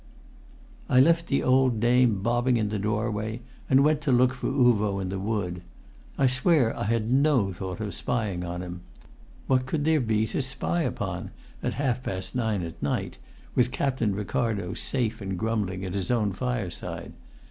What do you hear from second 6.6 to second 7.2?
I had